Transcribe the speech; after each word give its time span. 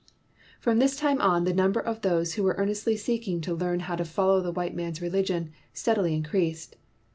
From 0.59 0.79
this 0.79 0.95
time 0.95 1.21
on, 1.21 1.43
the 1.43 1.53
number 1.53 1.79
of 1.79 2.01
those 2.01 2.33
who 2.33 2.41
were 2.41 2.55
earnestly 2.57 2.97
seeking 2.97 3.39
to 3.41 3.53
learn 3.53 3.81
how 3.81 3.95
to 3.95 4.03
follow 4.03 4.41
the 4.41 4.51
white 4.51 4.73
man's 4.73 4.99
religion 4.99 5.51
steadily 5.75 6.15
in 6.15 6.23
creased. 6.23 6.75